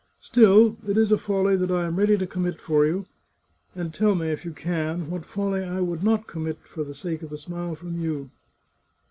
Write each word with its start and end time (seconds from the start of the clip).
Still, 0.19 0.77
it 0.87 0.97
is 0.97 1.11
a 1.11 1.17
folly 1.19 1.55
that 1.55 1.69
I 1.69 1.85
am 1.85 1.95
ready 1.97 2.17
to 2.17 2.25
commit 2.25 2.59
for 2.59 2.87
you— 2.87 3.05
and 3.75 3.93
tell 3.93 4.15
me, 4.15 4.29
if 4.31 4.43
you 4.43 4.51
can, 4.51 5.11
what 5.11 5.25
folly 5.25 5.63
I 5.63 5.79
would 5.79 6.03
not 6.03 6.25
commit 6.25 6.57
for 6.65 6.83
the 6.83 6.95
sake 6.95 7.21
of 7.21 7.31
a 7.31 7.37
smile 7.37 7.75
from 7.75 7.99
you 8.01 8.31